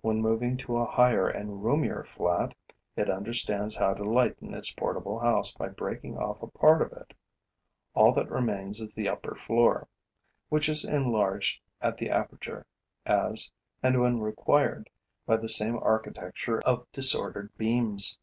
When 0.00 0.20
moving 0.20 0.56
to 0.56 0.78
a 0.78 0.84
higher 0.90 1.28
and 1.28 1.62
roomier 1.62 2.02
flat, 2.02 2.52
it 2.96 3.08
understands 3.08 3.76
how 3.76 3.94
to 3.94 4.02
lighten 4.02 4.54
its 4.54 4.72
portable 4.72 5.20
house 5.20 5.54
by 5.54 5.68
breaking 5.68 6.18
off 6.18 6.42
a 6.42 6.48
part 6.48 6.82
of 6.82 6.92
it. 6.92 7.14
All 7.94 8.12
that 8.14 8.28
remains 8.28 8.80
is 8.80 8.92
the 8.96 9.08
upper 9.08 9.36
floor, 9.36 9.86
which 10.48 10.68
is 10.68 10.84
enlarged 10.84 11.60
at 11.80 11.96
the 11.96 12.10
aperture, 12.10 12.66
as 13.06 13.52
and 13.84 14.00
when 14.00 14.18
required, 14.18 14.90
by 15.26 15.36
the 15.36 15.48
same 15.48 15.76
architecture 15.78 16.58
of 16.66 16.90
disordered 16.90 17.56
beams. 17.56 18.18